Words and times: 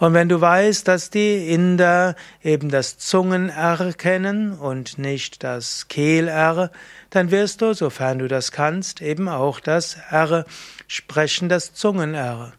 Und 0.00 0.14
wenn 0.14 0.28
du 0.28 0.40
weißt, 0.40 0.86
dass 0.86 1.10
die 1.10 1.52
Inder 1.52 2.14
eben 2.42 2.68
das 2.68 2.98
Zungen-R 2.98 3.92
kennen 3.94 4.52
und 4.52 4.96
nicht 4.96 5.42
das 5.42 5.88
Kehl-R, 5.88 6.70
dann 7.10 7.32
wirst 7.32 7.62
du, 7.62 7.74
sofern 7.74 8.20
du 8.20 8.28
das 8.28 8.52
kannst, 8.52 9.02
eben 9.02 9.28
auch 9.28 9.58
das 9.58 9.96
R 10.10 10.44
sprechen, 10.86 11.48
das 11.48 11.74
Zungen-R. 11.74 12.52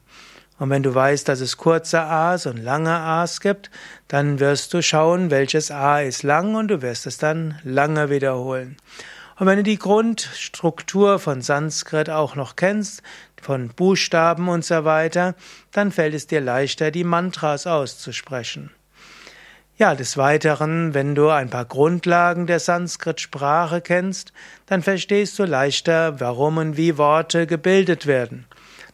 Und 0.58 0.70
wenn 0.70 0.84
du 0.84 0.94
weißt, 0.94 1.30
dass 1.30 1.40
es 1.40 1.56
kurze 1.56 2.02
A's 2.02 2.46
und 2.46 2.58
lange 2.58 2.94
A's 2.94 3.40
gibt, 3.40 3.72
dann 4.10 4.42
wirst 4.42 4.74
du 4.74 4.82
schauen, 4.82 5.32
welches 5.32 5.72
A 5.72 6.02
ist 6.02 6.24
lang 6.24 6.56
und 6.56 6.68
du 6.68 6.82
wirst 6.82 7.08
es 7.08 7.18
dann 7.18 7.58
lange 7.64 8.10
wiederholen. 8.10 8.76
Und 9.40 9.48
wenn 9.48 9.56
du 9.56 9.64
die 9.64 9.80
Grundstruktur 9.80 11.18
von 11.18 11.42
Sanskrit 11.42 12.10
auch 12.10 12.36
noch 12.36 12.58
kennst, 12.58 13.02
von 13.42 13.70
Buchstaben 13.70 14.50
und 14.50 14.66
so 14.66 14.86
weiter, 14.86 15.36
dann 15.72 15.92
fällt 15.92 16.14
es 16.14 16.28
dir 16.28 16.42
leichter, 16.42 16.92
die 16.92 17.04
Mantras 17.04 17.68
auszusprechen. 17.68 18.72
Ja, 19.78 19.96
des 19.96 20.18
Weiteren, 20.18 20.94
wenn 20.94 21.16
du 21.16 21.30
ein 21.30 21.50
paar 21.50 21.64
Grundlagen 21.64 22.48
der 22.48 22.60
Sanskrit-Sprache 22.60 23.80
kennst, 23.80 24.34
dann 24.66 24.82
verstehst 24.82 25.40
du 25.40 25.46
leichter, 25.46 26.20
warum 26.20 26.58
und 26.58 26.76
wie 26.76 26.98
Worte 26.98 27.48
gebildet 27.48 28.06
werden. 28.06 28.46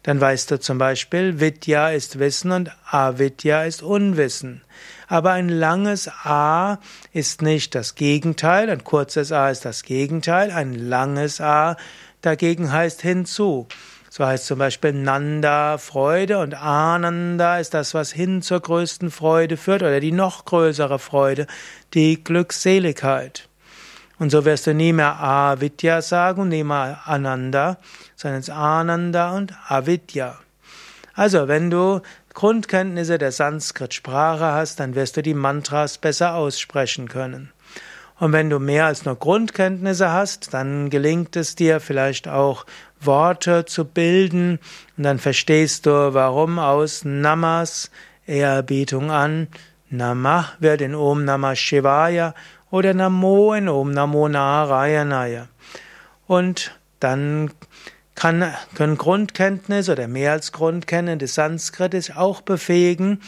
Dann 0.03 0.21
weißt 0.21 0.51
du 0.51 0.59
zum 0.59 0.77
Beispiel, 0.77 1.39
Vidya 1.39 1.89
ist 1.89 2.19
Wissen 2.19 2.51
und 2.51 2.71
Avidya 2.91 3.63
ist 3.63 3.81
Unwissen. 3.81 4.61
Aber 5.07 5.31
ein 5.31 5.49
langes 5.49 6.07
A 6.07 6.77
ist 7.11 7.41
nicht 7.41 7.73
das 7.73 7.95
Gegenteil, 7.95 8.69
ein 8.69 8.83
kurzes 8.83 9.31
A 9.31 9.49
ist 9.49 9.65
das 9.65 9.81
Gegenteil, 9.81 10.51
ein 10.51 10.75
langes 10.75 11.41
A 11.41 11.77
dagegen 12.21 12.71
heißt 12.71 13.01
hinzu. 13.01 13.67
So 14.17 14.25
heißt 14.25 14.45
zum 14.45 14.59
Beispiel 14.59 14.93
Nanda 14.93 15.77
Freude 15.77 16.39
und 16.39 16.53
Ananda 16.53 17.59
ist 17.59 17.73
das, 17.73 17.93
was 17.93 18.13
hin 18.13 18.41
zur 18.41 18.61
größten 18.61 19.11
Freude 19.11 19.57
führt 19.57 19.81
oder 19.81 19.99
die 19.99 20.13
noch 20.13 20.45
größere 20.45 20.99
Freude, 20.99 21.47
die 21.93 22.23
Glückseligkeit. 22.23 23.49
Und 24.17 24.29
so 24.29 24.45
wirst 24.45 24.67
du 24.67 24.73
nie 24.73 24.93
mehr 24.93 25.21
Avidya 25.21 26.01
sagen 26.01 26.43
und 26.43 26.47
nie 26.47 26.63
mehr 26.63 27.01
Ananda, 27.03 27.77
sondern 28.15 28.39
es 28.39 28.49
Ananda 28.49 29.35
und 29.35 29.53
Avidya. 29.67 30.39
Also, 31.13 31.49
wenn 31.49 31.69
du 31.69 31.99
Grundkenntnisse 32.33 33.17
der 33.17 33.33
Sanskrit-Sprache 33.33 34.45
hast, 34.45 34.79
dann 34.79 34.95
wirst 34.95 35.17
du 35.17 35.23
die 35.23 35.33
Mantras 35.33 35.97
besser 35.97 36.35
aussprechen 36.35 37.09
können. 37.09 37.51
Und 38.17 38.31
wenn 38.31 38.49
du 38.49 38.59
mehr 38.59 38.85
als 38.85 39.03
nur 39.03 39.17
Grundkenntnisse 39.17 40.09
hast, 40.09 40.53
dann 40.53 40.89
gelingt 40.89 41.35
es 41.35 41.55
dir 41.55 41.81
vielleicht 41.81 42.29
auch 42.29 42.65
Worte 43.01 43.65
zu 43.65 43.85
bilden 43.85 44.59
und 44.97 45.03
dann 45.03 45.19
verstehst 45.19 45.85
du, 45.85 46.13
warum 46.13 46.59
aus 46.59 47.03
Namas 47.05 47.91
Ehrerbietung 48.25 49.11
an 49.11 49.47
Namah 49.89 50.53
wird 50.59 50.81
in 50.81 50.95
Om 50.95 51.25
Namah 51.25 51.55
Shivaya 51.55 52.33
oder 52.71 52.93
Namo 52.93 53.53
in 53.53 53.69
Om 53.69 53.91
Namo 53.91 54.27
Narayanaya. 54.27 55.47
Und 56.27 56.77
dann 56.99 57.51
kann, 58.15 58.51
können 58.75 58.97
Grundkenntnisse 58.97 59.91
oder 59.91 60.07
mehr 60.07 60.31
als 60.31 60.51
Grundkenntnisse 60.51 61.17
des 61.17 61.35
Sanskrites 61.35 62.15
auch 62.15 62.41
befähigen, 62.41 63.21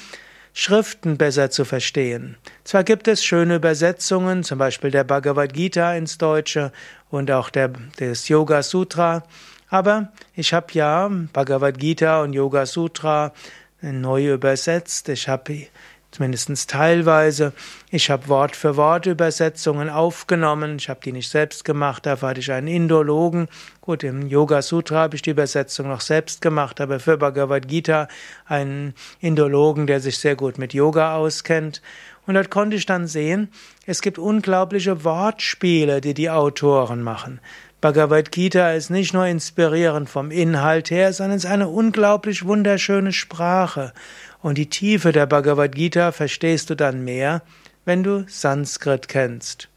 Schriften 0.54 1.18
besser 1.18 1.52
zu 1.52 1.66
verstehen. 1.66 2.36
Zwar 2.64 2.84
gibt 2.84 3.08
es 3.08 3.24
schöne 3.24 3.58
Übersetzungen, 3.58 4.44
zum 4.44 4.58
Beispiel 4.58 4.90
der 4.90 5.04
Bhagavad 5.04 5.54
Gita 5.54 5.94
ins 5.94 6.18
Deutsche 6.18 6.72
und 7.12 7.30
auch 7.30 7.52
der, 7.52 7.68
des 8.00 8.28
Yoga 8.28 8.64
Sutra, 8.64 9.24
aber 9.70 10.10
ich 10.36 10.54
habe 10.54 10.68
ja 10.74 11.10
Bhagavad 11.34 11.78
Gita 11.80 12.22
und 12.22 12.34
Yoga 12.34 12.66
Sutra 12.66 13.34
neu 13.82 14.34
übersetzt. 14.34 15.10
Ich 15.10 15.28
habe 15.28 15.68
zumindest 16.12 16.70
teilweise. 16.70 17.54
Ich 17.92 18.10
habe 18.10 18.28
Wort 18.28 18.56
für 18.56 18.76
Wort 18.76 19.06
Übersetzungen 19.06 19.90
aufgenommen. 19.90 20.78
Ich 20.80 20.90
habe 20.90 21.00
die 21.04 21.12
nicht 21.12 21.30
selbst 21.30 21.66
gemacht, 21.66 22.06
dafür 22.06 22.30
hatte 22.30 22.40
ich 22.40 22.52
einen 22.52 22.68
Indologen. 22.68 23.48
Gut, 23.82 24.04
im 24.04 24.28
Yoga 24.28 24.62
Sutra 24.62 24.98
habe 25.02 25.16
ich 25.16 25.22
die 25.22 25.32
Übersetzung 25.32 25.88
noch 25.88 26.02
selbst 26.02 26.42
gemacht, 26.42 26.82
aber 26.82 27.00
für 27.00 27.18
Bhagavad 27.18 27.68
Gita 27.68 28.08
einen 28.46 28.94
Indologen, 29.20 29.88
der 29.88 30.00
sich 30.00 30.18
sehr 30.18 30.36
gut 30.36 30.58
mit 30.58 30.74
Yoga 30.74 31.16
auskennt. 31.16 31.82
Und 32.26 32.34
dort 32.34 32.52
konnte 32.52 32.76
ich 32.76 32.86
dann 32.86 33.08
sehen, 33.08 33.50
es 33.86 34.02
gibt 34.02 34.20
unglaubliche 34.20 35.06
Wortspiele, 35.06 36.02
die 36.02 36.14
die 36.14 36.30
Autoren 36.30 37.02
machen. 37.02 37.40
Bhagavad 37.80 38.32
Gita 38.32 38.72
ist 38.72 38.90
nicht 38.90 39.14
nur 39.14 39.28
inspirierend 39.28 40.10
vom 40.10 40.32
Inhalt 40.32 40.90
her, 40.90 41.14
sondern 41.14 41.38
es 41.38 41.44
ist 41.44 41.52
eine 41.52 41.68
unglaublich 41.68 42.44
wunderschöne 42.44 43.14
Sprache. 43.14 43.94
Und 44.42 44.58
die 44.58 44.70
Tiefe 44.70 45.12
der 45.12 45.28
Bhagavad 45.28 45.76
Gita 45.76 46.12
verstehst 46.12 46.72
du 46.72 46.76
dann 46.76 47.04
mehr, 47.04 47.44
wenn 47.86 48.04
du 48.04 48.26
Sanskrit 48.28 49.08
kennst. 49.08 49.70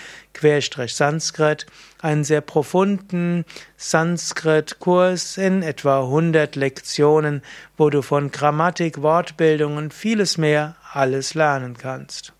Sanskrit 0.88 1.66
einen 2.02 2.24
sehr 2.24 2.40
profunden 2.40 3.44
Sanskrit-Kurs 3.76 5.38
in 5.38 5.62
etwa 5.62 6.00
100 6.00 6.56
Lektionen, 6.56 7.42
wo 7.76 7.88
du 7.88 8.02
von 8.02 8.32
Grammatik, 8.32 9.00
Wortbildung 9.00 9.76
und 9.76 9.94
vieles 9.94 10.38
mehr 10.38 10.74
alles 10.92 11.34
lernen 11.34 11.76
kannst. 11.78 12.32